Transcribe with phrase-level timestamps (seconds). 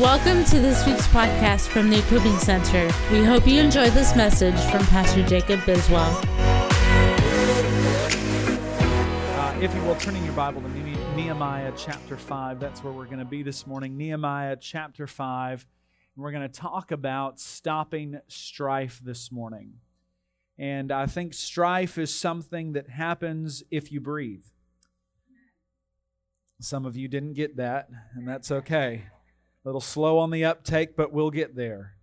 [0.00, 2.90] Welcome to this week's podcast from the Equipping Center.
[3.12, 6.24] We hope you enjoy this message from Pastor Jacob Biswell.
[9.36, 10.68] Uh, if you will, turn in your Bible to
[11.14, 12.58] Nehemiah chapter 5.
[12.58, 13.98] That's where we're going to be this morning.
[13.98, 15.66] Nehemiah chapter 5.
[16.16, 19.80] And we're going to talk about stopping strife this morning.
[20.58, 24.46] And I think strife is something that happens if you breathe.
[26.58, 29.02] Some of you didn't get that, and that's okay.
[29.62, 31.96] A little slow on the uptake, but we'll get there.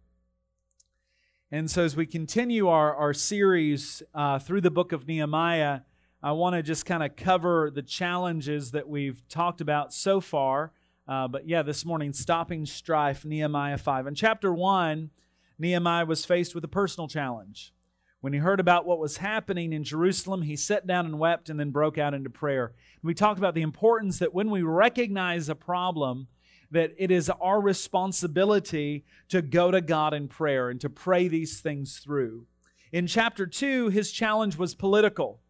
[1.49, 5.79] And so, as we continue our, our series uh, through the book of Nehemiah,
[6.21, 10.71] I want to just kind of cover the challenges that we've talked about so far.
[11.07, 14.05] Uh, but yeah, this morning, stopping strife, Nehemiah 5.
[14.05, 15.09] In chapter 1,
[15.57, 17.73] Nehemiah was faced with a personal challenge.
[18.21, 21.59] When he heard about what was happening in Jerusalem, he sat down and wept and
[21.59, 22.73] then broke out into prayer.
[23.01, 26.27] We talked about the importance that when we recognize a problem,
[26.71, 31.59] that it is our responsibility to go to God in prayer and to pray these
[31.59, 32.45] things through.
[32.91, 35.41] In chapter 2, his challenge was political.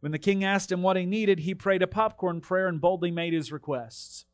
[0.00, 3.10] When the king asked him what he needed, he prayed a popcorn prayer and boldly
[3.10, 4.24] made his requests.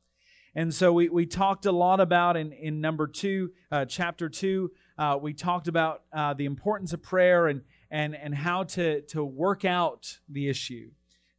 [0.55, 4.71] And so we, we talked a lot about in, in number two, uh, chapter two,
[4.99, 9.25] uh, we talked about uh, the importance of prayer and, and, and how to, to
[9.25, 10.91] work out the issue.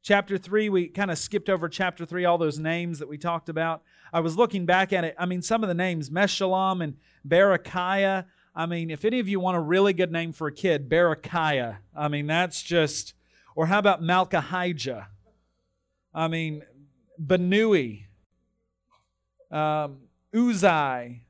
[0.04, 3.48] Chapter three, we kind of skipped over chapter three, all those names that we talked
[3.48, 3.84] about.
[4.12, 5.16] I was looking back at it.
[5.18, 8.26] I mean, some of the names, Meshullam and Berechiah.
[8.54, 11.78] I mean, if any of you want a really good name for a kid, Berechiah.
[11.96, 13.14] I mean, that's just,
[13.56, 15.06] or how about Malchijah?
[16.14, 16.64] I mean,
[17.26, 18.04] Binnui,
[19.52, 20.00] um,
[20.36, 21.22] Uzai,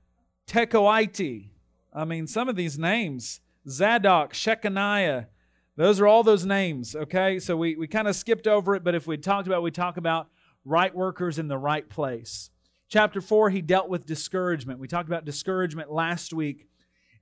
[0.48, 1.50] Tekoite.
[1.94, 5.28] I mean, some of these names, Zadok, Shechaniah,
[5.76, 7.40] those are all those names, okay?
[7.40, 9.98] So we, we kind of skipped over it, but if we talked about, we talk
[9.98, 10.28] about
[10.66, 12.52] right workers in the right place.
[12.90, 14.80] Chapter 4, he dealt with discouragement.
[14.80, 16.68] We talked about discouragement last week.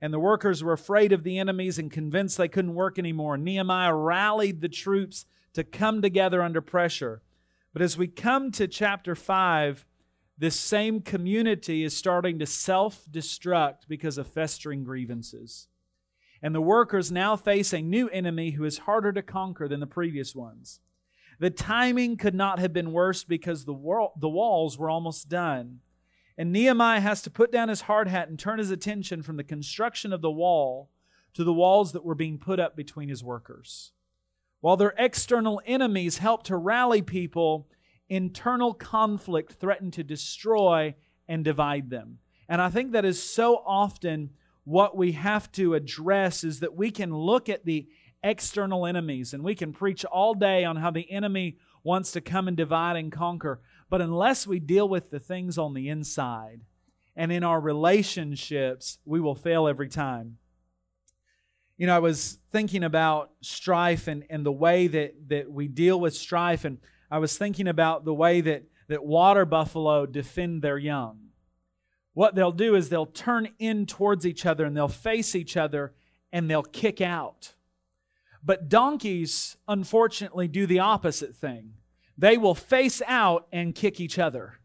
[0.02, 3.38] And the workers were afraid of the enemies and convinced they couldn't work anymore.
[3.38, 7.22] Nehemiah rallied the troops to come together under pressure.
[7.72, 9.86] But as we come to chapter 5,
[10.36, 15.68] this same community is starting to self destruct because of festering grievances.
[16.42, 19.86] And the workers now face a new enemy who is harder to conquer than the
[19.86, 20.80] previous ones.
[21.38, 25.80] The timing could not have been worse because the, wall, the walls were almost done.
[26.36, 29.44] And Nehemiah has to put down his hard hat and turn his attention from the
[29.44, 30.90] construction of the wall
[31.34, 33.92] to the walls that were being put up between his workers.
[34.60, 37.68] While their external enemies helped to rally people,
[38.08, 40.94] internal conflict threatened to destroy
[41.28, 42.18] and divide them.
[42.48, 44.30] And I think that is so often
[44.64, 47.88] what we have to address is that we can look at the
[48.22, 49.34] external enemies.
[49.34, 52.96] And we can preach all day on how the enemy wants to come and divide
[52.96, 53.60] and conquer.
[53.90, 56.60] But unless we deal with the things on the inside
[57.16, 60.38] and in our relationships, we will fail every time.
[61.76, 65.98] You know, I was thinking about strife and, and the way that, that we deal
[65.98, 66.78] with strife, and
[67.10, 71.21] I was thinking about the way that, that water buffalo defend their young.
[72.14, 75.94] What they'll do is they'll turn in towards each other and they'll face each other
[76.32, 77.54] and they'll kick out.
[78.44, 81.74] But donkeys, unfortunately, do the opposite thing.
[82.18, 84.58] They will face out and kick each other.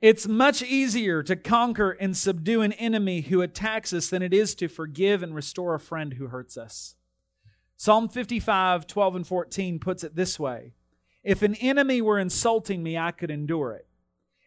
[0.00, 4.56] It's much easier to conquer and subdue an enemy who attacks us than it is
[4.56, 6.96] to forgive and restore a friend who hurts us.
[7.76, 10.72] Psalm 55, 12 and 14 puts it this way
[11.24, 13.86] If an enemy were insulting me, I could endure it.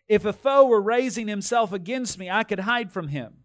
[0.07, 3.37] If a foe were raising himself against me, I could hide from him.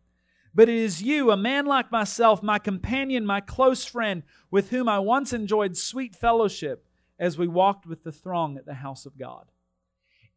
[0.55, 4.89] But it is you, a man like myself, my companion, my close friend, with whom
[4.89, 6.85] I once enjoyed sweet fellowship
[7.19, 9.47] as we walked with the throng at the house of God.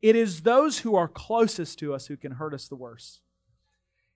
[0.02, 3.22] It is those who are closest to us who can hurt us the worst.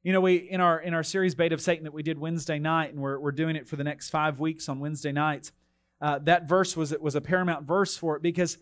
[0.03, 2.59] You know, we in our in our series Bait of Satan that we did Wednesday
[2.59, 5.51] night, and we're, we're doing it for the next five weeks on Wednesday nights.
[5.99, 8.57] Uh, that verse was was a paramount verse for it because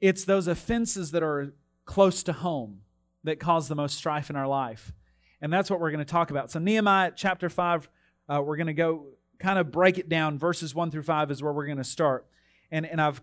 [0.00, 1.52] it's those offenses that are
[1.84, 2.82] close to home
[3.24, 4.92] that cause the most strife in our life.
[5.40, 6.50] And that's what we're going to talk about.
[6.50, 7.88] So, Nehemiah chapter 5,
[8.28, 9.06] uh, we're going to go
[9.38, 10.38] kind of break it down.
[10.38, 12.26] Verses 1 through 5 is where we're going to start.
[12.70, 13.20] And, and I've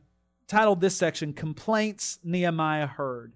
[0.48, 3.34] titled this section, Complaints Nehemiah Heard.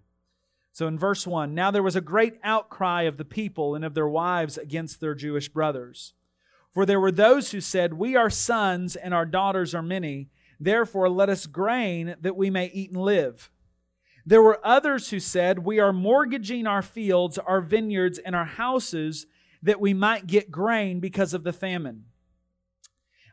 [0.74, 3.96] So, in verse 1, now there was a great outcry of the people and of
[3.96, 6.14] their wives against their Jewish brothers.
[6.72, 10.30] For there were those who said, We are sons and our daughters are many.
[10.60, 13.52] Therefore, let us grain that we may eat and live.
[14.26, 19.26] There were others who said, We are mortgaging our fields, our vineyards, and our houses
[19.64, 22.06] that we might get grain because of the famine.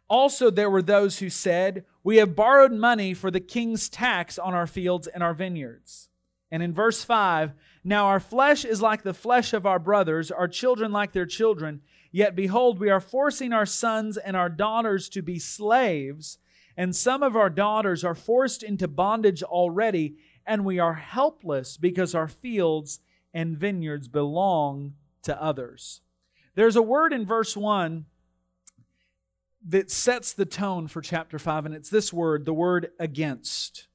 [0.09, 4.55] Also, there were those who said, We have borrowed money for the king's tax on
[4.55, 6.11] our fields and our vineyards.
[6.51, 10.47] And in verse 5, now our flesh is like the flesh of our brothers, our
[10.47, 11.81] children like their children.
[12.13, 16.39] Yet behold, we are forcing our sons and our daughters to be slaves,
[16.77, 20.17] and some of our daughters are forced into bondage already,
[20.47, 23.01] and we are helpless because our fields
[23.33, 26.01] and vineyards belong to others.
[26.55, 28.07] There's a word in verse 1
[29.67, 33.89] that sets the tone for chapter 5, and it's this word, the word against.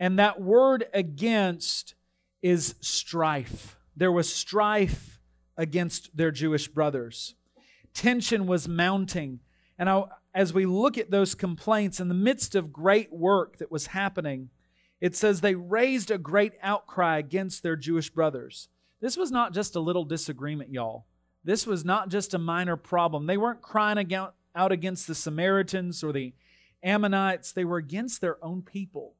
[0.00, 1.94] And that word against
[2.42, 3.76] is strife.
[3.96, 5.20] There was strife
[5.56, 7.34] against their Jewish brothers.
[7.92, 9.40] Tension was mounting.
[9.78, 13.70] And I, as we look at those complaints in the midst of great work that
[13.70, 14.50] was happening,
[15.00, 18.68] it says they raised a great outcry against their Jewish brothers.
[19.00, 21.06] This was not just a little disagreement, y'all.
[21.44, 23.26] This was not just a minor problem.
[23.26, 26.32] They weren't crying out against the Samaritans or the
[26.82, 29.14] Ammonites, they were against their own people.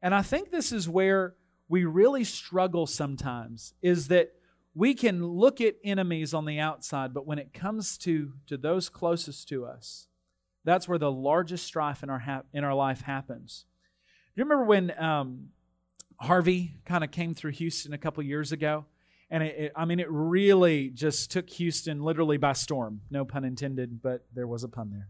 [0.00, 1.34] And I think this is where
[1.68, 4.32] we really struggle sometimes is that
[4.74, 8.88] we can look at enemies on the outside, but when it comes to, to those
[8.88, 10.08] closest to us,
[10.66, 13.64] that's where the largest strife in our, ha- in our life happens.
[14.34, 15.48] You remember when um,
[16.20, 18.84] Harvey kind of came through Houston a couple years ago?
[19.30, 23.00] And it, it, I mean, it really just took Houston literally by storm.
[23.10, 25.08] No pun intended, but there was a pun there.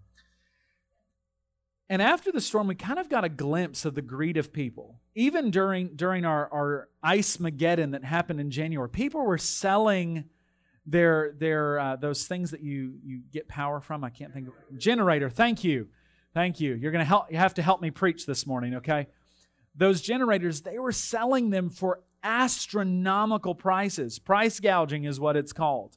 [1.89, 5.01] And after the storm, we kind of got a glimpse of the greed of people.
[5.15, 10.25] Even during, during our, our Ice Mageddon that happened in January, people were selling
[10.87, 14.05] their, their uh, those things that you, you get power from.
[14.05, 15.29] I can't think of generator.
[15.29, 15.89] Thank you.
[16.33, 16.75] Thank you.
[16.75, 19.07] You're to help, you have to help me preach this morning, okay?
[19.75, 24.19] Those generators, they were selling them for astronomical prices.
[24.19, 25.97] Price gouging is what it's called.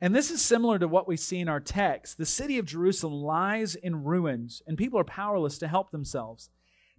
[0.00, 2.18] And this is similar to what we see in our text.
[2.18, 6.50] The city of Jerusalem lies in ruins, and people are powerless to help themselves.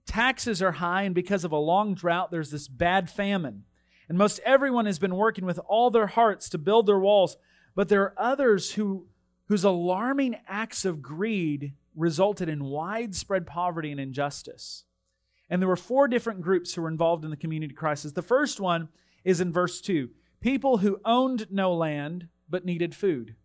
[0.05, 3.63] Taxes are high, and because of a long drought, there's this bad famine.
[4.09, 7.38] And most everyone has been working with all their hearts to build their walls,
[7.75, 9.06] but there are others who,
[9.45, 14.83] whose alarming acts of greed resulted in widespread poverty and injustice.
[15.50, 18.11] And there were four different groups who were involved in the community crisis.
[18.11, 18.89] The first one
[19.23, 20.09] is in verse 2
[20.41, 23.35] people who owned no land but needed food.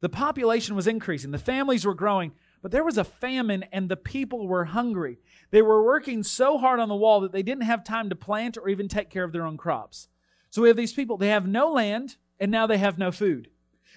[0.00, 2.32] The population was increasing, the families were growing,
[2.64, 5.18] but there was a famine and the people were hungry.
[5.50, 8.56] They were working so hard on the wall that they didn't have time to plant
[8.56, 10.08] or even take care of their own crops.
[10.48, 13.50] So we have these people, they have no land and now they have no food.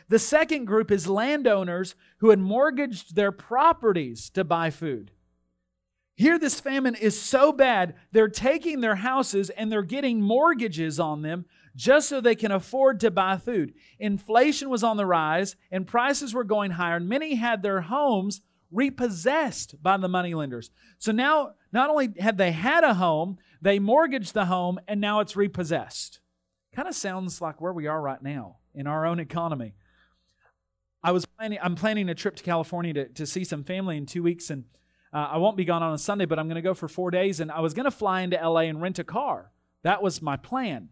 [0.10, 5.12] The second group is landowners who had mortgaged their properties to buy food.
[6.16, 11.22] Here, this famine is so bad, they're taking their houses and they're getting mortgages on
[11.22, 13.76] them just so they can afford to buy food.
[13.98, 18.42] Inflation was on the rise and prices were going higher, and many had their homes
[18.72, 20.70] repossessed by the moneylenders.
[21.00, 25.20] So now, not only had they had a home, they mortgaged the home and now
[25.20, 26.20] it's repossessed.
[26.74, 29.74] Kind of sounds like where we are right now in our own economy.
[31.04, 34.06] I was planning, I'm planning a trip to California to, to see some family in
[34.06, 34.66] two weeks, and
[35.14, 37.12] uh, I won't be gone on a Sunday, but I'm going to go for four
[37.12, 39.52] days, and I was going to fly into LA and rent a car.
[39.84, 40.90] That was my plan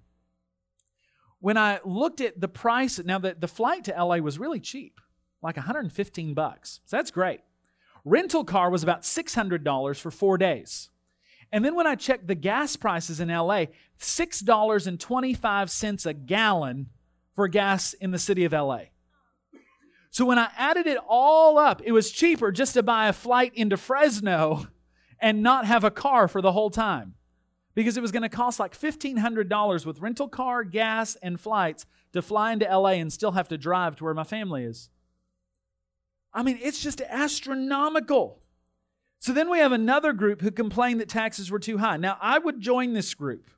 [1.45, 5.00] when I looked at the price, now the, the flight to LA was really cheap,
[5.44, 6.80] like 115 bucks.
[6.86, 7.42] So that's great.
[8.06, 10.92] Rental car was about $600 for four days.
[11.52, 13.65] And then when I checked the gas prices in LA,
[14.00, 16.89] $6.25 a gallon
[17.34, 18.82] for gas in the city of LA.
[20.12, 23.53] So when I added it all up, it was cheaper just to buy a flight
[23.56, 24.68] into Fresno
[25.20, 27.15] and not have a car for the whole time
[27.74, 32.22] because it was going to cost like $1,500 with rental car, gas, and flights to
[32.22, 34.89] fly into LA and still have to drive to where my family is.
[36.36, 38.42] I mean, it's just astronomical.
[39.20, 41.96] So then we have another group who complained that taxes were too high.
[41.96, 43.50] Now, I would join this group.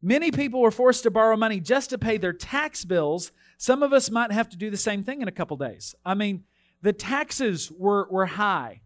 [0.00, 3.32] Many people were forced to borrow money just to pay their tax bills.
[3.58, 5.94] Some of us might have to do the same thing in a couple days.
[6.04, 6.44] I mean,
[6.80, 8.82] the taxes were, were high.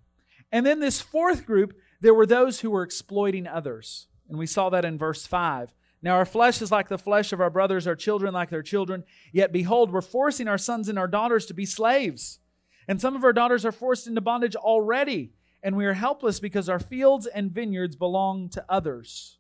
[0.51, 4.09] And then this fourth group, there were those who were exploiting others.
[4.29, 5.75] And we saw that in verse 5.
[6.01, 9.05] Now our flesh is like the flesh of our brothers, our children like their children.
[9.33, 12.39] Yet behold, we're forcing our sons and our daughters to be slaves.
[12.89, 15.33] And some of our daughters are forced into bondage already.
[15.63, 19.39] And we are helpless because our fields and vineyards belong to others.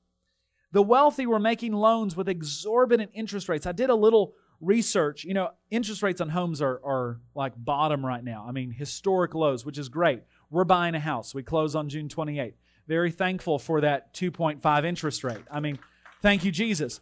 [0.72, 3.66] The wealthy were making loans with exorbitant interest rates.
[3.66, 5.24] I did a little research.
[5.24, 8.44] You know, interest rates on homes are, are like bottom right now.
[8.46, 10.22] I mean, historic lows, which is great.
[10.50, 11.34] We're buying a house.
[11.34, 12.54] We close on June 28th.
[12.86, 15.44] Very thankful for that 2.5 interest rate.
[15.50, 15.78] I mean,
[16.20, 17.00] thank you, Jesus.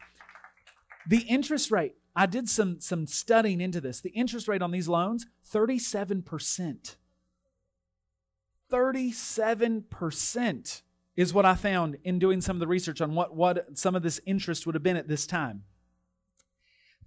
[1.09, 4.01] The interest rate, I did some, some studying into this.
[4.01, 6.97] The interest rate on these loans, 37%.
[8.73, 10.83] 37%
[11.15, 14.03] is what I found in doing some of the research on what, what some of
[14.03, 15.65] this interest would have been at this time.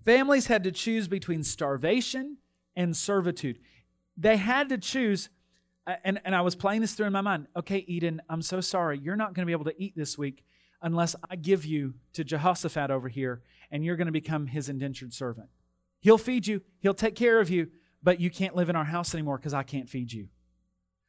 [0.05, 2.37] Families had to choose between starvation
[2.75, 3.57] and servitude.
[4.15, 5.29] They had to choose,
[5.87, 7.47] uh, and, and I was playing this through in my mind.
[7.55, 8.99] Okay, Eden, I'm so sorry.
[8.99, 10.43] You're not going to be able to eat this week
[10.81, 15.13] unless I give you to Jehoshaphat over here, and you're going to become his indentured
[15.13, 15.49] servant.
[16.01, 17.67] He'll feed you, he'll take care of you,
[18.01, 20.29] but you can't live in our house anymore because I can't feed you.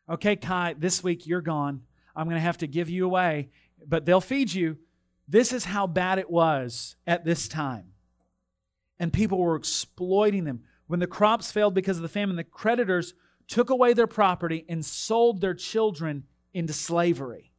[0.08, 1.82] Okay, Kai, this week you're gone.
[2.16, 3.50] I'm going to have to give you away,
[3.86, 4.78] but they'll feed you.
[5.28, 7.92] This is how bad it was at this time.
[8.98, 10.64] And people were exploiting them.
[10.88, 13.14] When the crops failed because of the famine, the creditors
[13.46, 17.49] took away their property and sold their children into slavery.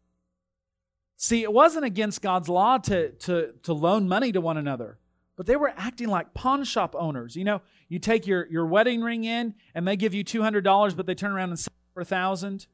[1.23, 4.97] See, it wasn't against God's law to, to, to loan money to one another,
[5.35, 7.35] but they were acting like pawn shop owners.
[7.35, 11.05] You know, you take your, your wedding ring in and they give you $200, but
[11.05, 12.65] they turn around and sell it for a thousand.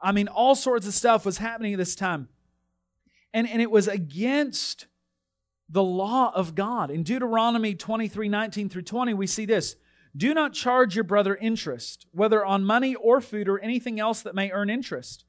[0.00, 2.28] I mean, all sorts of stuff was happening at this time.
[3.32, 4.86] And, and it was against
[5.68, 6.92] the law of God.
[6.92, 9.74] In Deuteronomy 23 19 through 20, we see this
[10.16, 14.36] Do not charge your brother interest, whether on money or food or anything else that
[14.36, 15.23] may earn interest.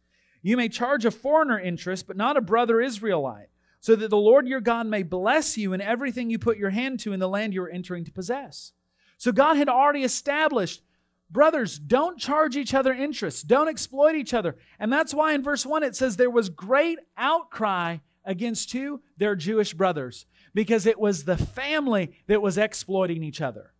[0.46, 3.48] You may charge a foreigner interest, but not a brother Israelite,
[3.80, 7.00] so that the Lord your God may bless you in everything you put your hand
[7.00, 8.72] to in the land you are entering to possess.
[9.18, 10.84] So God had already established
[11.32, 14.56] brothers, don't charge each other interest, don't exploit each other.
[14.78, 19.36] And that's why in verse 1 it says there was great outcry against two, Their
[19.36, 23.74] Jewish brothers, because it was the family that was exploiting each other.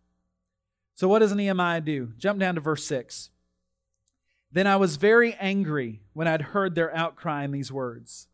[0.96, 2.12] So what does Nehemiah do?
[2.18, 3.30] Jump down to verse 6.
[4.52, 8.28] Then I was very angry when I'd heard their outcry in these words.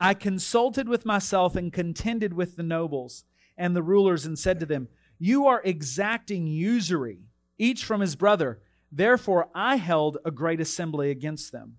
[0.00, 3.24] I consulted with myself and contended with the nobles
[3.56, 7.20] and the rulers and said to them, You are exacting usury,
[7.58, 8.60] each from his brother.
[8.90, 11.76] Therefore I held a great assembly against them.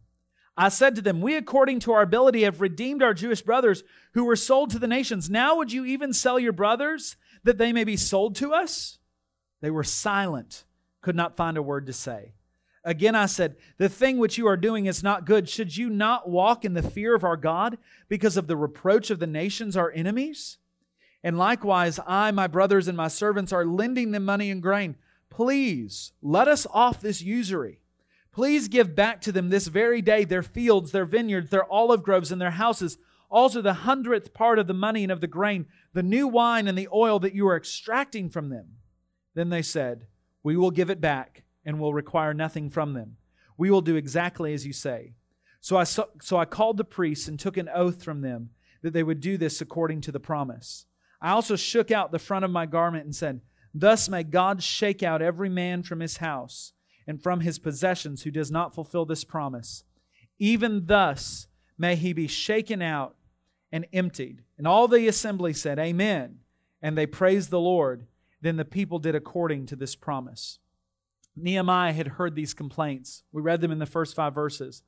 [0.58, 4.24] I said to them, We, according to our ability, have redeemed our Jewish brothers who
[4.24, 5.29] were sold to the nations.
[5.29, 9.00] Now would you even sell your brothers that they may be sold to us?
[9.62, 10.63] They were silent,
[11.01, 12.35] could not find a word to say.
[12.86, 15.50] Again, I said, The thing which you are doing is not good.
[15.50, 19.18] Should you not walk in the fear of our God because of the reproach of
[19.18, 20.60] the nations, our enemies?
[21.24, 24.96] And likewise, I, my brothers, and my servants are lending them money and grain.
[25.32, 27.82] Please let us off this usury.
[28.32, 32.32] Please give back to them this very day their fields, their vineyards, their olive groves,
[32.32, 33.00] and their houses,
[33.32, 36.77] also the hundredth part of the money and of the grain, the new wine and
[36.77, 38.75] the oil that you are extracting from them.
[39.34, 40.06] Then they said,
[40.44, 43.18] We will give it back and will require nothing from them.
[43.58, 45.14] We will do exactly as you say.
[45.62, 48.94] So I, so, so I called the priests and took an oath from them that
[48.94, 50.86] they would do this according to the promise.
[51.22, 53.42] I also shook out the front of my garment and said,
[53.74, 56.74] Thus may God shake out every man from his house
[57.08, 59.84] and from his possessions who does not fulfill this promise.
[60.38, 63.16] Even thus may he be shaken out
[63.72, 64.44] and emptied.
[64.58, 66.40] And all the assembly said, Amen.
[66.82, 68.06] And they praised the Lord.
[68.42, 70.60] Then the people did according to this promise.
[71.36, 73.24] Nehemiah had heard these complaints.
[73.32, 74.84] We read them in the first five verses.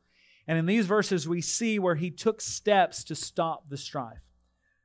[0.47, 4.21] And in these verses, we see where he took steps to stop the strife.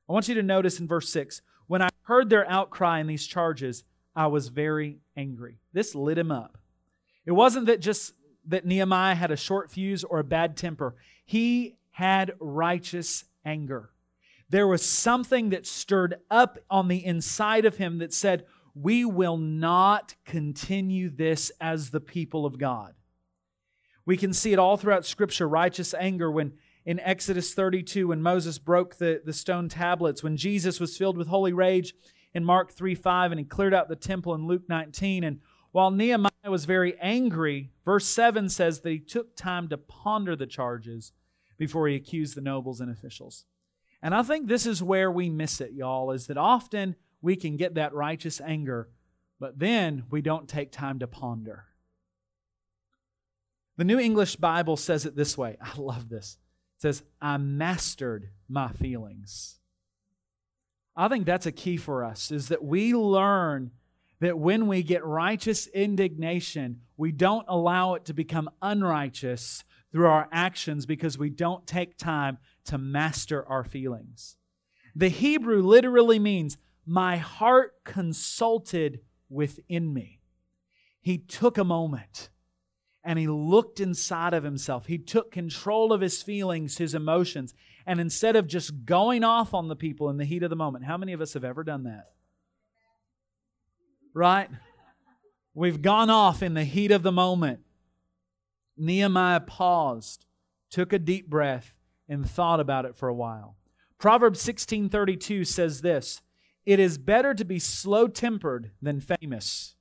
[0.09, 3.27] I want you to notice in verse 6 when I heard their outcry and these
[3.27, 5.59] charges, I was very angry.
[5.73, 6.59] This lit him up.
[7.25, 8.13] It wasn't that just
[8.49, 13.91] that Nehemiah had a short fuse or a bad temper, he had righteous anger.
[14.51, 19.37] There was something that stirred up on the inside of him that said, we will
[19.37, 22.95] not continue this as the people of God.
[24.05, 26.53] We can see it all throughout Scripture righteous anger when
[26.85, 31.29] in Exodus 32, when Moses broke the, the stone tablets, when Jesus was filled with
[31.29, 31.95] holy rage
[32.35, 35.23] in Mark 3 5, and he cleared out the temple in Luke 19.
[35.23, 40.35] And while Nehemiah was very angry, verse 7 says that he took time to ponder
[40.35, 41.13] the charges
[41.57, 43.45] before he accused the nobles and officials.
[44.03, 47.57] And I think this is where we miss it, y'all, is that often we can
[47.57, 48.89] get that righteous anger,
[49.41, 51.65] but then we don't take time to ponder.
[53.79, 55.57] The New English Bible says it this way.
[55.63, 56.39] I love this.
[56.79, 59.59] It says, I mastered my feelings.
[60.95, 63.71] I think that's a key for us is that we learn
[64.21, 70.29] that when we get righteous indignation, we don't allow it to become unrighteous through our
[70.31, 74.37] actions because we don't take time to master our feelings.
[74.95, 80.21] The Hebrew literally means my heart consulted within me.
[81.01, 82.31] He took a moment
[83.05, 84.87] and he looked inside of himself.
[84.87, 87.55] He took control of his feelings, his emotions,
[87.87, 90.85] and instead of just going off on the people in the heat of the moment,
[90.85, 92.11] how many of us have ever done that?
[94.15, 94.49] Right?
[95.55, 97.61] We've gone off in the heat of the moment.
[98.77, 100.27] Nehemiah paused,
[100.71, 101.75] took a deep breath,
[102.09, 103.57] and thought about it for a while.
[103.99, 106.21] Proverbs 16:32 says this,
[106.65, 109.77] "It is better to be slow-tempered than famous.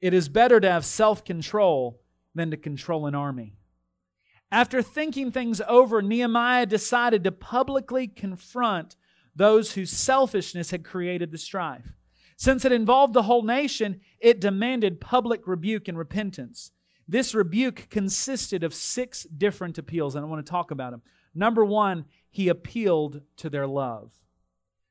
[0.00, 2.00] It is better to have self-control
[2.34, 3.56] than to control an army."
[4.50, 8.96] After thinking things over, Nehemiah decided to publicly confront
[9.34, 11.92] those whose selfishness had created the strife.
[12.36, 16.70] Since it involved the whole nation, it demanded public rebuke and repentance.
[17.08, 21.02] This rebuke consisted of six different appeals, and I want to talk about them.
[21.34, 24.12] Number one, he appealed to their love.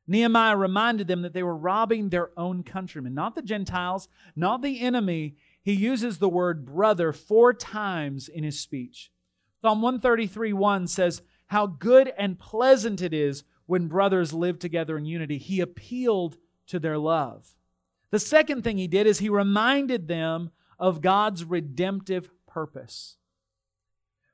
[0.07, 4.81] Nehemiah reminded them that they were robbing their own countrymen, not the Gentiles, not the
[4.81, 5.35] enemy.
[5.63, 9.11] He uses the word brother four times in his speech.
[9.61, 15.05] Psalm 133 1 says, How good and pleasant it is when brothers live together in
[15.05, 15.39] unity.
[15.39, 17.55] He appealed to their love.
[18.11, 23.17] The second thing he did is he reminded them of God's redemptive purpose.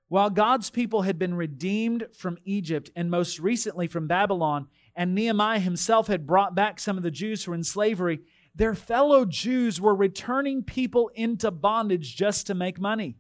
[0.10, 5.60] While God's people had been redeemed from Egypt and most recently from Babylon, and Nehemiah
[5.60, 8.22] himself had brought back some of the Jews who were in slavery,
[8.54, 13.16] their fellow Jews were returning people into bondage just to make money.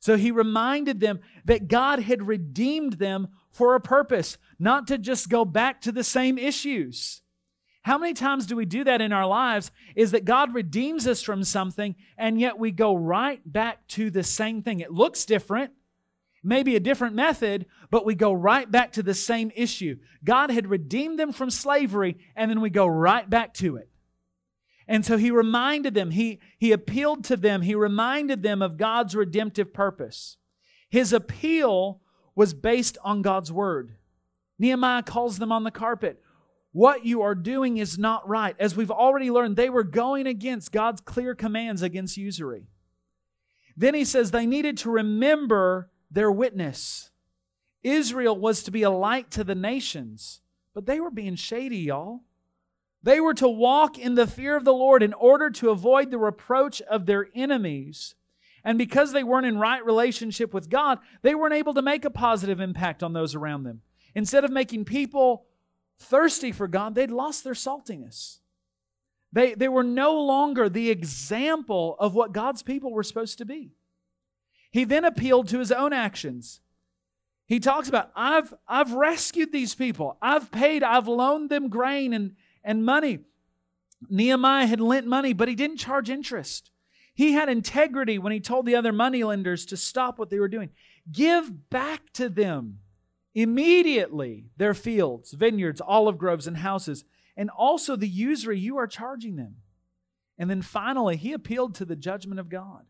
[0.00, 5.28] So he reminded them that God had redeemed them for a purpose, not to just
[5.28, 7.22] go back to the same issues.
[7.82, 9.70] How many times do we do that in our lives?
[9.96, 14.22] Is that God redeems us from something and yet we go right back to the
[14.22, 14.80] same thing.
[14.80, 15.72] It looks different,
[16.42, 19.96] maybe a different method, but we go right back to the same issue.
[20.24, 23.88] God had redeemed them from slavery and then we go right back to it.
[24.86, 29.14] And so he reminded them, he, he appealed to them, he reminded them of God's
[29.14, 30.38] redemptive purpose.
[30.88, 32.00] His appeal
[32.34, 33.96] was based on God's word.
[34.58, 36.22] Nehemiah calls them on the carpet.
[36.72, 38.54] What you are doing is not right.
[38.58, 42.68] As we've already learned, they were going against God's clear commands against usury.
[43.76, 47.10] Then he says they needed to remember their witness.
[47.82, 50.40] Israel was to be a light to the nations,
[50.74, 52.22] but they were being shady, y'all.
[53.02, 56.18] They were to walk in the fear of the Lord in order to avoid the
[56.18, 58.14] reproach of their enemies.
[58.64, 62.10] And because they weren't in right relationship with God, they weren't able to make a
[62.10, 63.82] positive impact on those around them.
[64.14, 65.46] Instead of making people
[65.98, 68.38] thirsty for God, they'd lost their saltiness.
[69.32, 73.72] They, they were no longer the example of what God's people were supposed to be.
[74.70, 76.60] He then appealed to his own actions.
[77.46, 80.18] He talks about, I've, I've rescued these people.
[80.20, 83.20] I've paid, I've loaned them grain and, and money.
[84.08, 86.70] Nehemiah had lent money, but he didn't charge interest.
[87.14, 90.70] He had integrity when he told the other moneylenders to stop what they were doing.
[91.10, 92.80] Give back to them
[93.34, 97.04] immediately their fields, vineyards, olive groves, and houses,
[97.36, 99.56] and also the usury you are charging them.
[100.38, 102.84] And then finally, he appealed to the judgment of God.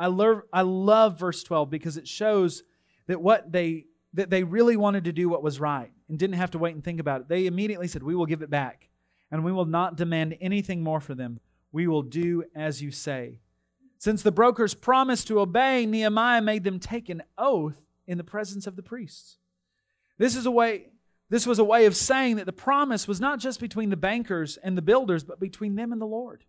[0.00, 2.62] I love, I love verse 12 because it shows
[3.06, 3.84] that what they
[4.14, 6.82] that they really wanted to do what was right and didn't have to wait and
[6.82, 7.28] think about it.
[7.28, 8.88] They immediately said, "We will give it back,
[9.30, 11.38] and we will not demand anything more for them.
[11.70, 13.38] We will do as you say."
[13.98, 18.66] Since the brokers promised to obey, Nehemiah made them take an oath in the presence
[18.66, 19.36] of the priests.
[20.18, 20.90] This is a way
[21.28, 24.56] this was a way of saying that the promise was not just between the bankers
[24.56, 26.44] and the builders, but between them and the Lord.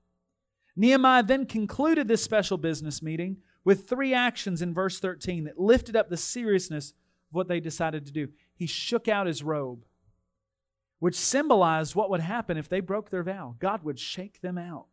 [0.75, 5.95] Nehemiah then concluded this special business meeting with three actions in verse 13 that lifted
[5.95, 8.29] up the seriousness of what they decided to do.
[8.55, 9.85] He shook out his robe,
[10.99, 13.55] which symbolized what would happen if they broke their vow.
[13.59, 14.85] God would shake them out.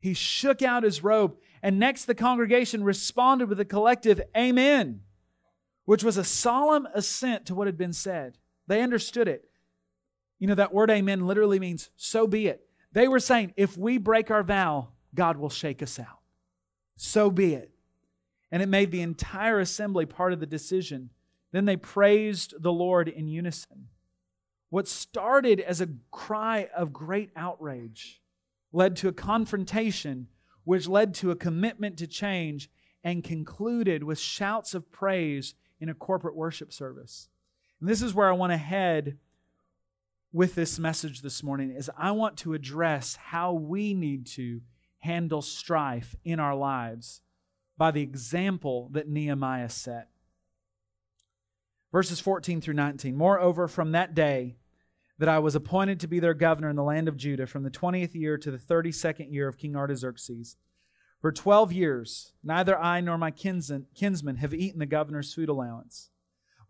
[0.00, 5.02] He shook out his robe, and next the congregation responded with a collective Amen
[5.90, 8.38] which was a solemn assent to what had been said.
[8.68, 9.50] They understood it.
[10.38, 12.64] You know, that word amen literally means so be it.
[12.92, 16.18] They were saying, if we break our vow, God will shake us out.
[16.96, 17.70] So be it.
[18.52, 21.10] And it made the entire assembly part of the decision.
[21.52, 23.88] Then they praised the Lord in unison.
[24.70, 28.20] What started as a cry of great outrage
[28.72, 30.28] led to a confrontation,
[30.64, 32.70] which led to a commitment to change,
[33.02, 37.28] and concluded with shouts of praise in a corporate worship service.
[37.80, 39.16] And this is where I want to head
[40.32, 44.60] with this message this morning is I want to address how we need to
[44.98, 47.22] handle strife in our lives
[47.76, 50.08] by the example that Nehemiah set.
[51.90, 53.16] Verses 14 through 19.
[53.16, 54.56] Moreover, from that day
[55.18, 57.70] that I was appointed to be their governor in the land of Judah, from the
[57.70, 60.56] 20th year to the 32nd year of King Artaxerxes,
[61.20, 66.09] for 12 years, neither I nor my kinsmen have eaten the governor's food allowance.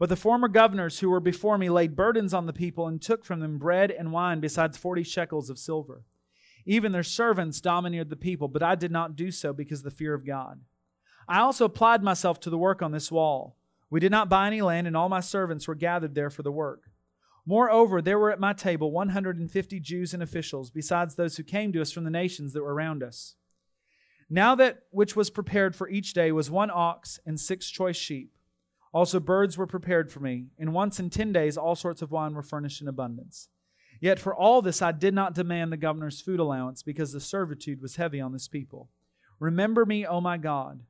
[0.01, 3.23] But the former governors who were before me laid burdens on the people and took
[3.23, 6.07] from them bread and wine besides 40 shekels of silver.
[6.65, 9.91] Even their servants domineered the people, but I did not do so because of the
[9.91, 10.63] fear of God.
[11.29, 13.59] I also applied myself to the work on this wall.
[13.91, 16.51] We did not buy any land, and all my servants were gathered there for the
[16.51, 16.85] work.
[17.45, 21.83] Moreover, there were at my table 150 Jews and officials, besides those who came to
[21.83, 23.35] us from the nations that were around us.
[24.31, 28.33] Now that which was prepared for each day was one ox and six choice sheep.
[28.93, 32.35] Also, birds were prepared for me, and once in ten days all sorts of wine
[32.35, 33.49] were furnished in abundance.
[34.01, 37.81] Yet for all this I did not demand the governor's food allowance, because the servitude
[37.81, 38.89] was heavy on this people.
[39.39, 40.81] Remember me, O my God,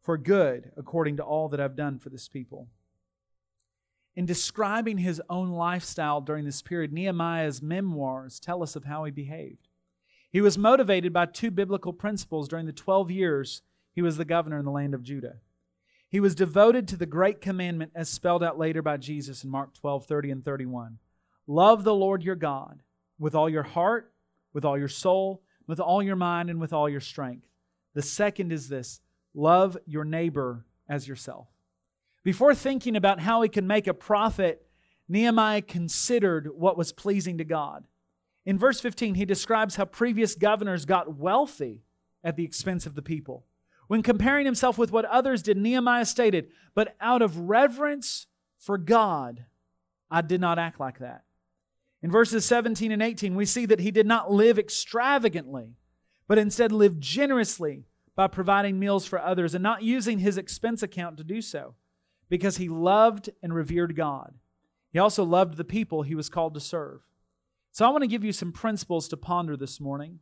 [0.00, 2.68] for good, according to all that I've done for this people.
[4.14, 9.10] In describing his own lifestyle during this period, Nehemiah's memoirs tell us of how he
[9.10, 9.68] behaved.
[10.30, 13.62] He was motivated by two biblical principles during the 12 years
[13.94, 15.36] he was the governor in the land of Judah.
[16.12, 19.72] He was devoted to the great commandment as spelled out later by Jesus in Mark
[19.72, 20.98] 12, 30 and 31.
[21.46, 22.82] Love the Lord your God
[23.18, 24.12] with all your heart,
[24.52, 27.46] with all your soul, with all your mind, and with all your strength.
[27.94, 29.00] The second is this
[29.32, 31.48] love your neighbor as yourself.
[32.22, 34.66] Before thinking about how he could make a profit,
[35.08, 37.86] Nehemiah considered what was pleasing to God.
[38.44, 41.84] In verse 15, he describes how previous governors got wealthy
[42.22, 43.46] at the expense of the people.
[43.88, 48.26] When comparing himself with what others did, Nehemiah stated, But out of reverence
[48.58, 49.44] for God,
[50.10, 51.24] I did not act like that.
[52.02, 55.76] In verses 17 and 18, we see that he did not live extravagantly,
[56.26, 61.16] but instead lived generously by providing meals for others and not using his expense account
[61.16, 61.74] to do so
[62.28, 64.34] because he loved and revered God.
[64.92, 67.00] He also loved the people he was called to serve.
[67.70, 70.18] So I want to give you some principles to ponder this morning.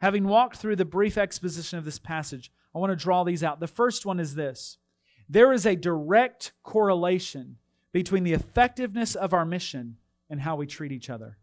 [0.00, 3.60] Having walked through the brief exposition of this passage, I want to draw these out.
[3.60, 4.78] The first one is this
[5.28, 7.56] there is a direct correlation
[7.92, 9.96] between the effectiveness of our mission
[10.28, 11.38] and how we treat each other.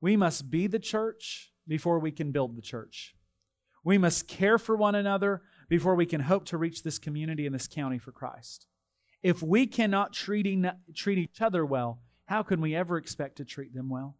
[0.00, 3.14] We must be the church before we can build the church.
[3.84, 7.54] We must care for one another before we can hope to reach this community and
[7.54, 8.66] this county for Christ.
[9.22, 10.46] If we cannot treat,
[10.94, 14.16] treat each other well, how can we ever expect to treat them well?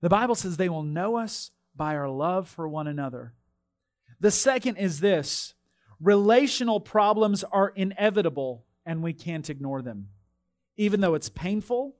[0.00, 3.34] The Bible says they will know us by our love for one another.
[4.20, 5.54] The second is this
[6.00, 10.08] relational problems are inevitable and we can't ignore them.
[10.76, 11.96] Even though it's painful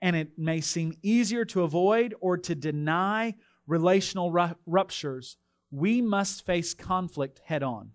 [0.00, 3.34] and it may seem easier to avoid or to deny
[3.66, 4.30] relational
[4.66, 5.36] ruptures,
[5.70, 7.90] we must face conflict head on.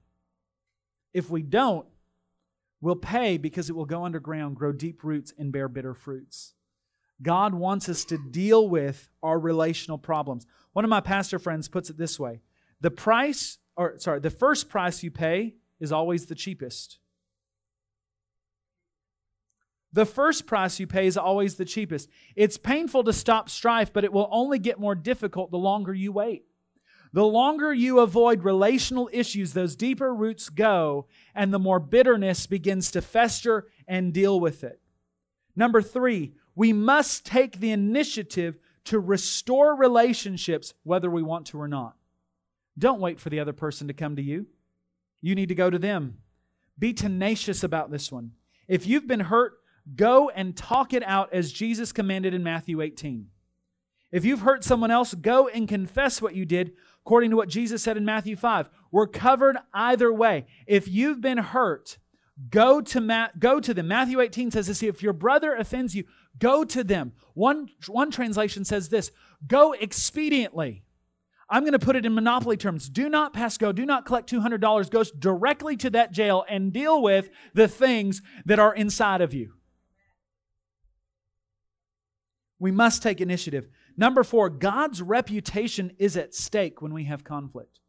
[1.13, 1.87] If we don't,
[2.81, 6.53] we'll pay because it will go underground, grow deep roots, and bear bitter fruits.
[7.21, 10.45] God wants us to deal with our relational problems.
[10.73, 12.41] One of my pastor friends puts it this way
[12.83, 16.99] the price, or sorry, the first price you pay is always the cheapest.
[19.93, 22.09] The first price you pay is always the cheapest.
[22.35, 26.11] It's painful to stop strife, but it will only get more difficult the longer you
[26.11, 26.43] wait.
[27.13, 32.91] The longer you avoid relational issues, those deeper roots go, and the more bitterness begins
[32.91, 34.81] to fester and deal with it.
[35.55, 41.69] Number three, we must take the initiative to restore relationships whether we want to or
[41.69, 41.95] not.
[42.77, 44.47] Don't wait for the other person to come to you.
[45.21, 46.17] You need to go to them.
[46.77, 48.31] Be tenacious about this one.
[48.67, 49.53] If you've been hurt,
[49.95, 53.27] go and talk it out as Jesus commanded in Matthew 18.
[54.11, 56.73] If you've hurt someone else, go and confess what you did
[57.05, 58.69] according to what Jesus said in Matthew 5.
[58.91, 60.45] We're covered either way.
[60.67, 61.97] If you've been hurt,
[62.49, 63.87] go to Ma- go to them.
[63.87, 66.05] Matthew 18 says this, if your brother offends you,
[66.37, 67.13] go to them.
[67.33, 69.11] One, one translation says this,
[69.45, 70.83] go expediently.
[71.53, 72.89] I'm going to put it in monopoly terms.
[72.89, 73.71] Do not pass go.
[73.71, 74.89] Do not collect $200.
[74.89, 79.53] Go directly to that jail and deal with the things that are inside of you.
[82.57, 83.67] We must take initiative.
[83.95, 87.79] Number four, God's reputation is at stake when we have conflict.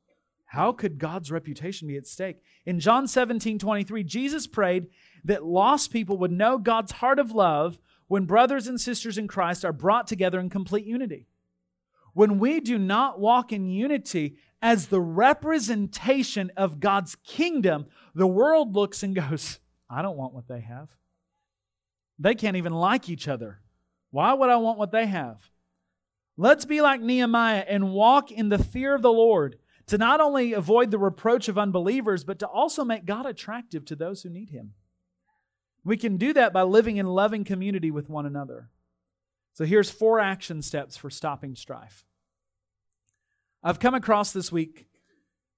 [0.44, 2.42] How could God's reputation be at stake?
[2.66, 4.88] In John 17 23, Jesus prayed
[5.24, 9.64] that lost people would know God's heart of love when brothers and sisters in Christ
[9.64, 11.28] are brought together in complete unity.
[12.14, 18.74] When we do not walk in unity as the representation of God's kingdom, the world
[18.74, 19.58] looks and goes,
[19.90, 20.88] I don't want what they have.
[22.18, 23.60] They can't even like each other.
[24.10, 25.50] Why would I want what they have?
[26.36, 30.52] Let's be like Nehemiah and walk in the fear of the Lord to not only
[30.52, 34.50] avoid the reproach of unbelievers, but to also make God attractive to those who need
[34.50, 34.74] Him.
[35.84, 38.70] We can do that by living in loving community with one another.
[39.54, 42.04] So here's four action steps for stopping strife.
[43.62, 44.88] I've come across this week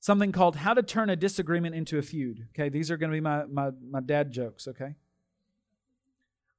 [0.00, 2.46] something called How to Turn a Disagreement into a Feud.
[2.54, 4.94] Okay, these are going to be my, my, my dad jokes, okay?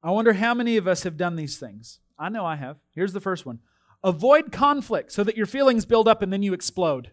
[0.04, 2.00] I wonder how many of us have done these things.
[2.20, 2.78] I know I have.
[2.94, 3.60] Here's the first one
[4.04, 7.12] Avoid conflict so that your feelings build up and then you explode.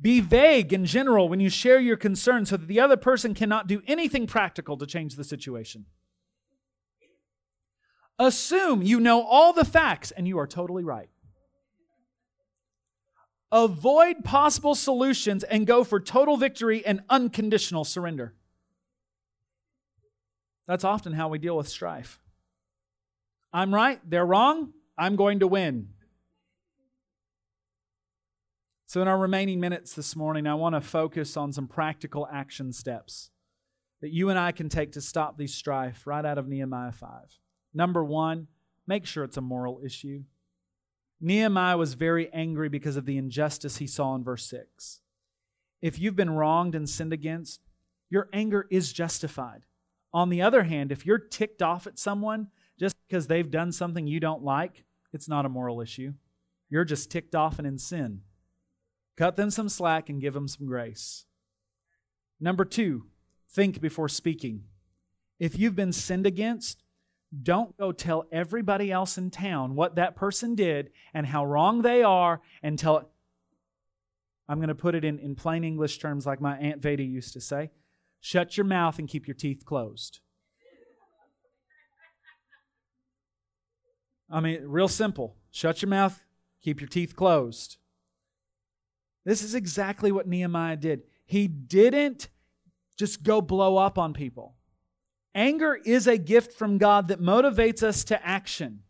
[0.00, 3.66] Be vague in general when you share your concerns so that the other person cannot
[3.66, 5.86] do anything practical to change the situation.
[8.22, 11.08] Assume you know all the facts and you are totally right.
[13.50, 18.32] Avoid possible solutions and go for total victory and unconditional surrender.
[20.68, 22.20] That's often how we deal with strife.
[23.52, 25.88] I'm right, they're wrong, I'm going to win.
[28.86, 32.72] So, in our remaining minutes this morning, I want to focus on some practical action
[32.72, 33.30] steps
[34.00, 37.08] that you and I can take to stop these strife right out of Nehemiah 5.
[37.74, 38.48] Number one,
[38.86, 40.24] make sure it's a moral issue.
[41.20, 45.00] Nehemiah was very angry because of the injustice he saw in verse 6.
[45.80, 47.60] If you've been wronged and sinned against,
[48.10, 49.62] your anger is justified.
[50.12, 54.06] On the other hand, if you're ticked off at someone just because they've done something
[54.06, 56.12] you don't like, it's not a moral issue.
[56.68, 58.22] You're just ticked off and in sin.
[59.16, 61.24] Cut them some slack and give them some grace.
[62.40, 63.06] Number two,
[63.48, 64.64] think before speaking.
[65.38, 66.81] If you've been sinned against,
[67.40, 72.02] don't go tell everybody else in town what that person did and how wrong they
[72.02, 73.10] are and tell.
[74.48, 77.32] I'm going to put it in, in plain English terms like my Aunt Veda used
[77.32, 77.70] to say
[78.20, 80.20] shut your mouth and keep your teeth closed.
[84.30, 85.36] I mean, real simple.
[85.50, 86.22] Shut your mouth,
[86.62, 87.76] keep your teeth closed.
[89.24, 91.02] This is exactly what Nehemiah did.
[91.24, 92.28] He didn't
[92.98, 94.56] just go blow up on people.
[95.34, 98.80] Anger is a gift from God that motivates us to action,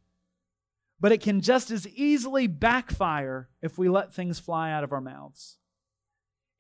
[1.01, 5.01] but it can just as easily backfire if we let things fly out of our
[5.01, 5.59] mouths.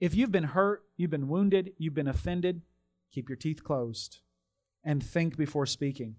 [0.00, 2.62] If you've been hurt, you've been wounded, you've been offended,
[3.12, 4.18] keep your teeth closed
[4.84, 6.16] and think before speaking.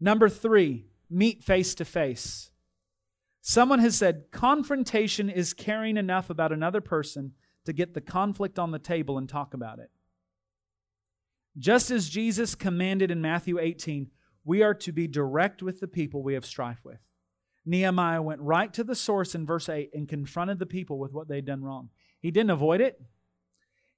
[0.00, 2.50] Number three, meet face to face.
[3.40, 7.32] Someone has said confrontation is caring enough about another person
[7.64, 9.90] to get the conflict on the table and talk about it.
[11.58, 14.10] Just as Jesus commanded in Matthew 18,
[14.44, 17.00] we are to be direct with the people we have strife with.
[17.66, 21.28] Nehemiah went right to the source in verse 8 and confronted the people with what
[21.28, 21.90] they'd done wrong.
[22.20, 23.00] He didn't avoid it.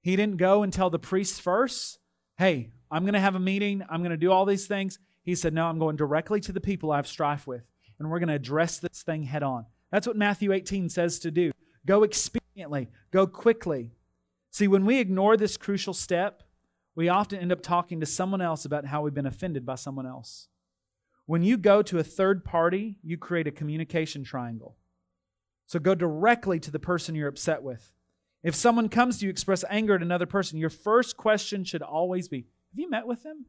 [0.01, 1.99] He didn't go and tell the priests first,
[2.37, 4.99] hey, I'm going to have a meeting, I'm going to do all these things.
[5.23, 7.61] He said, no, I'm going directly to the people I have strife with
[8.01, 9.63] and we're going to address this thing head on.
[9.91, 11.51] That's what Matthew 18 says to do.
[11.85, 13.91] Go expediently, go quickly.
[14.49, 16.41] See, when we ignore this crucial step,
[16.95, 20.05] we often end up talking to someone else about how we've been offended by someone
[20.05, 20.47] else.
[21.25, 24.77] When you go to a third party, you create a communication triangle.
[25.67, 27.91] So go directly to the person you're upset with.
[28.43, 32.27] If someone comes to you express anger at another person, your first question should always
[32.27, 33.45] be Have you met with them?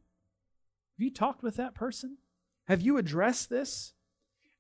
[0.99, 2.19] Have you talked with that person?
[2.69, 3.95] Have you addressed this?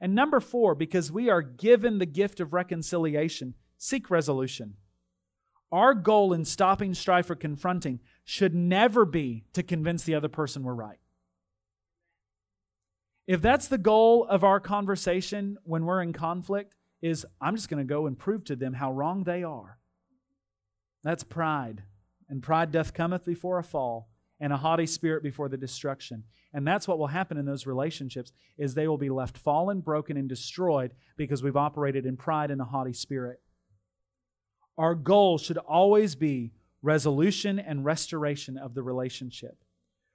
[0.00, 4.74] And number four, because we are given the gift of reconciliation, seek resolution.
[5.72, 10.62] Our goal in stopping strife or confronting should never be to convince the other person
[10.62, 10.98] we're right.
[13.26, 17.84] If that's the goal of our conversation when we're in conflict, is I'm just going
[17.84, 19.78] to go and prove to them how wrong they are.
[21.02, 21.82] That's pride.
[22.28, 24.08] And pride doth cometh before a fall,
[24.40, 26.24] and a haughty spirit before the destruction.
[26.54, 30.16] And that's what will happen in those relationships is they will be left fallen, broken
[30.16, 33.40] and destroyed because we've operated in pride and a haughty spirit.
[34.78, 39.56] Our goal should always be resolution and restoration of the relationship.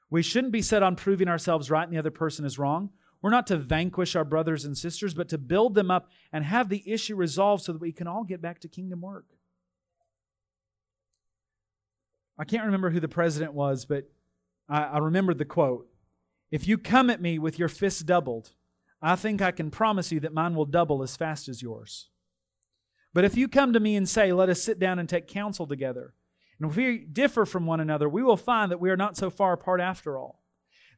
[0.10, 2.92] We shouldn't be set on proving ourselves right and the other person is wrong.
[3.22, 6.70] We're not to vanquish our brothers and sisters, but to build them up and have
[6.70, 9.26] the issue resolved so that we can all get back to kingdom work.
[12.38, 14.10] I can't remember who the president was, but
[14.70, 15.88] I, I remember the quote
[16.52, 18.52] if you come at me with your fists doubled,
[19.02, 22.10] I think I can promise you that mine will double as fast as yours.
[23.18, 25.66] But if you come to me and say, Let us sit down and take counsel
[25.66, 26.14] together,
[26.60, 29.32] and if we differ from one another, we will find that we are not so
[29.32, 30.44] far apart after all.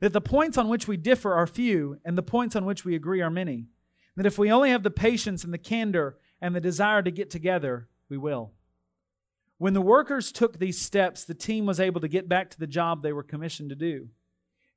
[0.01, 2.93] That the points on which we differ are few, and the points on which we
[2.93, 3.67] agree are many.
[4.17, 7.29] That if we only have the patience and the candor and the desire to get
[7.29, 8.51] together, we will.
[9.57, 12.67] When the workers took these steps, the team was able to get back to the
[12.67, 14.09] job they were commissioned to do.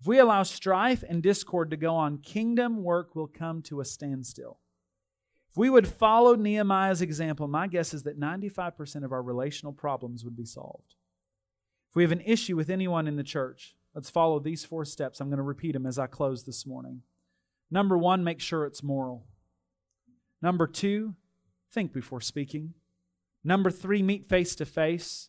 [0.00, 3.85] If we allow strife and discord to go on, kingdom work will come to a
[3.85, 4.61] standstill.
[5.52, 10.24] If we would follow Nehemiah's example, my guess is that 95% of our relational problems
[10.24, 10.94] would be solved.
[11.90, 15.20] If we have an issue with anyone in the church, let's follow these four steps.
[15.20, 17.02] I'm going to repeat them as I close this morning.
[17.70, 19.26] Number one, make sure it's moral.
[20.40, 21.16] Number two,
[21.70, 22.72] think before speaking.
[23.44, 25.28] Number three, meet face to face.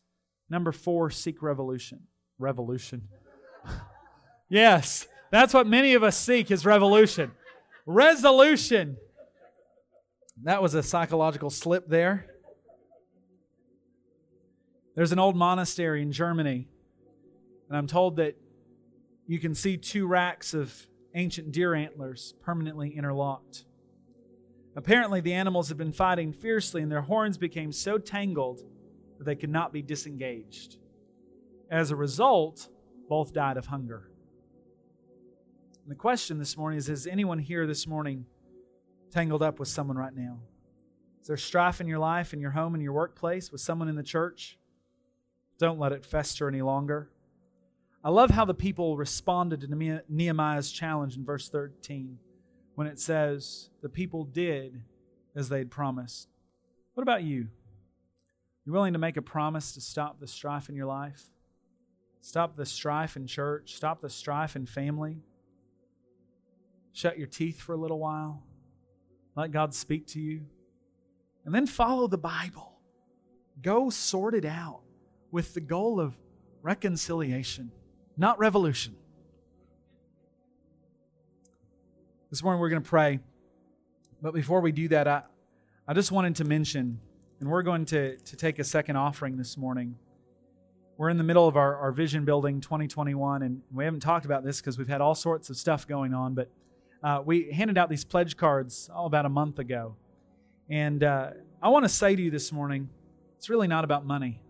[0.49, 2.07] Number four, seek revolution.
[2.39, 3.09] Revolution.
[4.49, 7.31] Yes, that's what many of us seek is revolution.
[7.87, 8.97] Resolution.
[10.41, 12.25] That was a psychological slip there.
[14.95, 16.67] There's an old monastery in Germany,
[17.69, 18.35] and I'm told that
[19.25, 23.65] you can see two racks of ancient deer antlers permanently interlocked.
[24.75, 28.61] Apparently, the animals had been fighting fiercely, and their horns became so tangled
[29.17, 30.77] that they could not be disengaged.
[31.69, 32.69] As a result,
[33.07, 34.09] both died of hunger.
[35.83, 38.25] And the question this morning is Is anyone here this morning
[39.13, 40.39] tangled up with someone right now?
[41.21, 43.95] Is there strife in your life, in your home, in your workplace, with someone in
[43.95, 44.57] the church?
[45.59, 47.09] Don't let it fester any longer.
[48.03, 52.17] I love how the people responded to Nehemiah's challenge in verse 13
[52.75, 54.81] when it says, The people did
[55.35, 56.27] as they'd promised.
[56.95, 57.47] What about you?
[58.65, 61.29] You willing to make a promise to stop the strife in your life?
[62.21, 63.75] Stop the strife in church?
[63.75, 65.19] Stop the strife in family?
[66.93, 68.43] Shut your teeth for a little while?
[69.35, 70.41] Let God speak to you?
[71.45, 72.79] And then follow the Bible.
[73.61, 74.81] Go sort it out
[75.31, 76.17] with the goal of
[76.61, 77.71] reconciliation
[78.17, 78.95] not revolution.
[82.29, 83.19] This morning we're going to pray.
[84.21, 85.23] But before we do that, I,
[85.87, 86.99] I just wanted to mention,
[87.39, 89.95] and we're going to, to take a second offering this morning.
[90.97, 94.43] We're in the middle of our, our Vision Building 2021, and we haven't talked about
[94.43, 96.49] this because we've had all sorts of stuff going on, but
[97.03, 99.95] uh, we handed out these pledge cards all about a month ago.
[100.69, 102.89] And uh, I want to say to you this morning,
[103.37, 104.41] it's really not about money.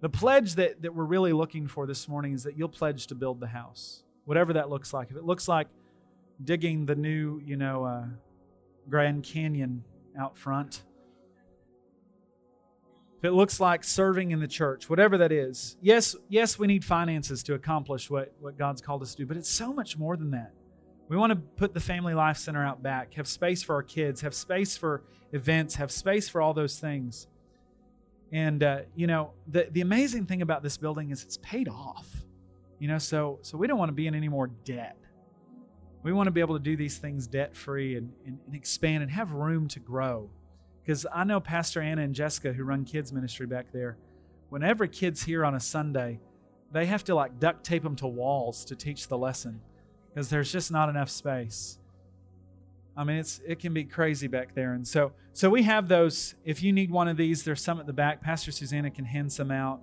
[0.00, 3.14] The pledge that, that we're really looking for this morning is that you'll pledge to
[3.14, 5.10] build the house, whatever that looks like.
[5.10, 5.68] If it looks like
[6.42, 8.04] digging the new, you know, uh,
[8.88, 9.84] Grand Canyon
[10.18, 10.82] out front,
[13.18, 16.84] if it looks like serving in the church, whatever that is, yes, yes, we need
[16.84, 20.16] finances to accomplish what, what God's called us to do, but it's so much more
[20.16, 20.52] than that.
[21.08, 24.20] We want to put the Family Life Center out back, have space for our kids,
[24.22, 27.26] have space for events, have space for all those things.
[28.32, 32.08] And uh, you know, the the amazing thing about this building is it's paid off.
[32.78, 34.96] You know, so so we don't want to be in any more debt.
[36.02, 39.02] We want to be able to do these things debt free and, and, and expand
[39.02, 40.30] and have room to grow.
[40.82, 43.98] Because I know Pastor Anna and Jessica, who run kids ministry back there,
[44.48, 46.18] whenever kids here on a Sunday,
[46.72, 49.60] they have to like duct tape them to walls to teach the lesson
[50.12, 51.78] because there's just not enough space.
[52.96, 56.34] I mean, it's it can be crazy back there, and so so we have those.
[56.44, 58.20] If you need one of these, there's some at the back.
[58.20, 59.80] Pastor Susanna can hand some out.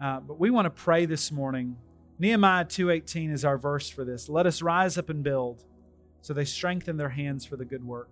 [0.00, 1.76] Uh, but we want to pray this morning.
[2.18, 4.28] Nehemiah 2:18 is our verse for this.
[4.28, 5.64] Let us rise up and build,
[6.22, 8.10] so they strengthen their hands for the good work.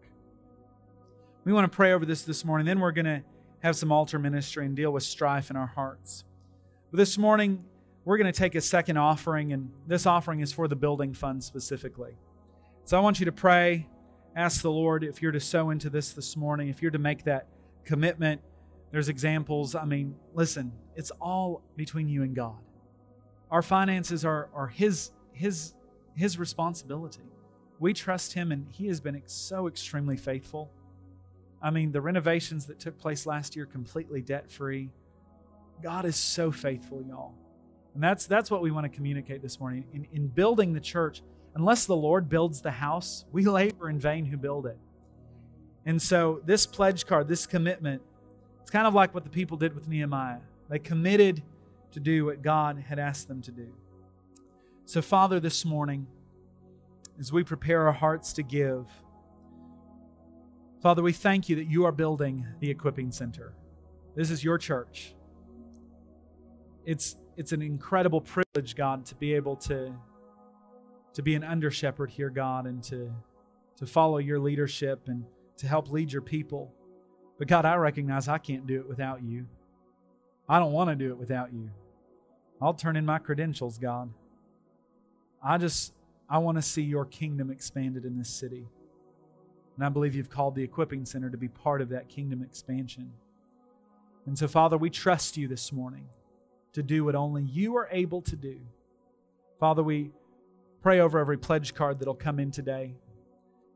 [1.44, 2.64] We want to pray over this this morning.
[2.64, 3.22] Then we're going to
[3.60, 6.24] have some altar ministry and deal with strife in our hearts.
[6.92, 7.64] But this morning,
[8.04, 11.42] we're going to take a second offering, and this offering is for the building fund
[11.42, 12.16] specifically.
[12.84, 13.88] So I want you to pray
[14.34, 17.24] ask the Lord if you're to sow into this this morning, if you're to make
[17.24, 17.48] that
[17.84, 18.40] commitment.
[18.90, 19.74] There's examples.
[19.74, 22.58] I mean, listen, it's all between you and God.
[23.50, 25.74] Our finances are, are his, his,
[26.14, 27.22] his responsibility.
[27.82, 30.70] We trust Him, and He has been so extremely faithful.
[31.60, 34.90] I mean, the renovations that took place last year, completely debt free.
[35.82, 37.34] God is so faithful, y'all.
[37.94, 39.84] And that's, that's what we want to communicate this morning.
[39.92, 41.22] In, in building the church,
[41.54, 44.78] unless the Lord builds the house, we labor in vain who build it.
[45.84, 48.02] And so, this pledge card, this commitment,
[48.60, 50.38] it's kind of like what the people did with Nehemiah.
[50.70, 51.42] They committed
[51.90, 53.68] to do what God had asked them to do.
[54.84, 56.06] So, Father, this morning,
[57.18, 58.86] as we prepare our hearts to give,
[60.82, 63.54] Father, we thank you that you are building the equipping center.
[64.14, 65.14] This is your church.
[66.84, 69.94] It's, it's an incredible privilege, God, to be able to
[71.14, 73.12] to be an under shepherd here, God, and to,
[73.76, 75.24] to follow your leadership and
[75.58, 76.72] to help lead your people.
[77.38, 79.46] But God, I recognize I can't do it without you.
[80.48, 81.70] I don't want to do it without you.
[82.60, 84.10] I'll turn in my credentials, God.
[85.44, 85.92] I just,
[86.30, 88.66] I want to see your kingdom expanded in this city.
[89.76, 93.12] And I believe you've called the Equipping Center to be part of that kingdom expansion.
[94.26, 96.06] And so, Father, we trust you this morning
[96.72, 98.60] to do what only you are able to do.
[99.58, 100.12] Father, we
[100.82, 102.92] Pray over every pledge card that'll come in today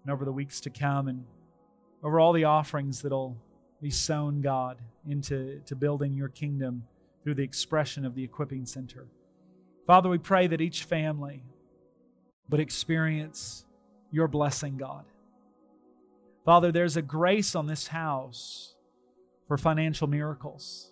[0.03, 1.25] and over the weeks to come and
[2.03, 3.37] over all the offerings that'll
[3.81, 4.79] be sown, God,
[5.09, 6.83] into to building your kingdom
[7.23, 9.07] through the expression of the equipping center.
[9.87, 11.45] Father, we pray that each family
[12.51, 13.65] would experience
[14.11, 15.05] your blessing, God.
[16.45, 18.75] Father, there's a grace on this house
[19.47, 20.91] for financial miracles.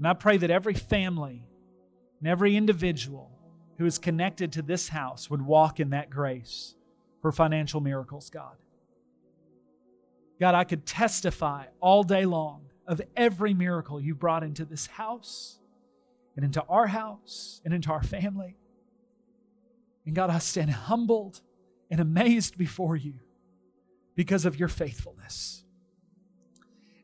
[0.00, 1.44] And I pray that every family
[2.20, 3.30] and every individual
[3.76, 6.74] who is connected to this house would walk in that grace
[7.20, 8.56] for financial miracles, God.
[10.40, 15.58] God, I could testify all day long of every miracle you brought into this house
[16.34, 18.56] and into our house and into our family.
[20.06, 21.42] And God, I stand humbled
[21.90, 23.16] and amazed before you
[24.16, 25.62] because of your faithfulness.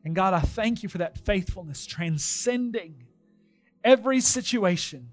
[0.07, 3.07] And God, I thank you for that faithfulness transcending
[3.83, 5.09] every situation,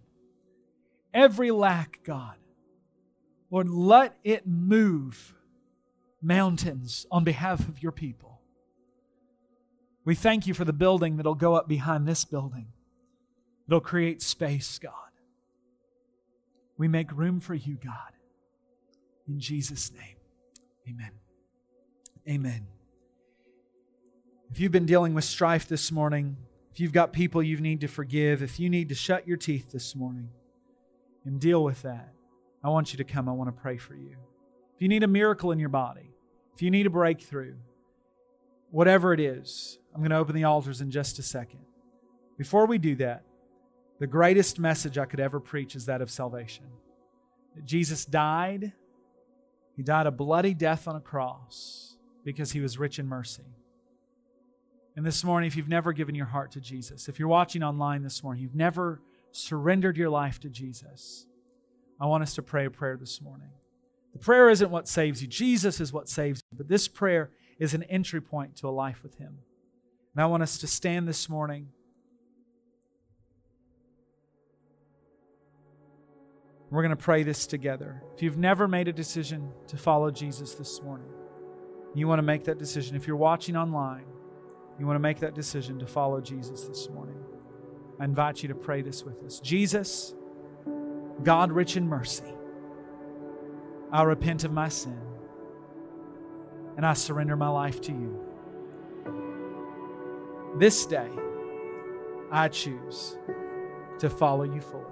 [1.12, 2.36] every lack, God.
[3.50, 5.34] Lord, let it move
[6.22, 8.40] mountains on behalf of your people.
[10.04, 12.68] We thank you for the building that'll go up behind this building.
[13.66, 14.92] It'll create space, God.
[16.78, 18.12] We make room for you, God.
[19.26, 20.18] In Jesus' name,
[20.88, 21.10] amen.
[22.28, 22.73] Amen.
[24.50, 26.36] If you've been dealing with strife this morning,
[26.72, 29.72] if you've got people you need to forgive, if you need to shut your teeth
[29.72, 30.28] this morning
[31.24, 32.12] and deal with that,
[32.62, 33.28] I want you to come.
[33.28, 34.16] I want to pray for you.
[34.74, 36.10] If you need a miracle in your body,
[36.54, 37.54] if you need a breakthrough,
[38.70, 41.60] whatever it is, I'm going to open the altars in just a second.
[42.36, 43.22] Before we do that,
[44.00, 46.64] the greatest message I could ever preach is that of salvation.
[47.54, 48.72] That Jesus died,
[49.76, 53.44] He died a bloody death on a cross because He was rich in mercy.
[54.96, 58.02] And this morning, if you've never given your heart to Jesus, if you're watching online
[58.02, 59.00] this morning, you've never
[59.32, 61.26] surrendered your life to Jesus,
[62.00, 63.48] I want us to pray a prayer this morning.
[64.12, 66.58] The prayer isn't what saves you, Jesus is what saves you.
[66.58, 69.38] But this prayer is an entry point to a life with Him.
[70.14, 71.68] And I want us to stand this morning.
[76.70, 78.02] We're going to pray this together.
[78.14, 81.10] If you've never made a decision to follow Jesus this morning,
[81.94, 82.96] you want to make that decision.
[82.96, 84.04] If you're watching online,
[84.78, 87.16] you want to make that decision to follow Jesus this morning.
[88.00, 89.38] I invite you to pray this with us.
[89.40, 90.14] Jesus,
[91.22, 92.24] God rich in mercy,
[93.92, 94.98] I repent of my sin
[96.76, 98.20] and I surrender my life to you.
[100.58, 101.08] This day,
[102.32, 103.16] I choose
[104.00, 104.84] to follow you fully,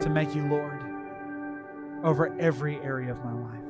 [0.00, 0.80] to make you Lord
[2.04, 3.65] over every area of my life.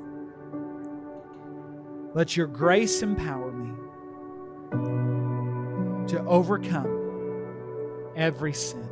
[2.16, 3.74] Let your grace empower me
[6.08, 7.52] to overcome
[8.16, 8.88] every sin.